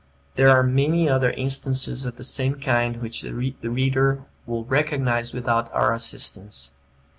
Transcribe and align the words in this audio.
There 0.33 0.49
are 0.49 0.63
many 0.63 1.07
other 1.07 1.29
instances 1.29 2.05
of 2.05 2.15
the 2.15 2.23
same 2.23 2.55
kind 2.59 2.97
which 2.97 3.21
the 3.21 3.29
reader 3.35 4.23
will 4.47 4.65
recognize 4.65 5.31
without 5.31 5.71
our 5.71 5.93
assistance. 5.93 6.71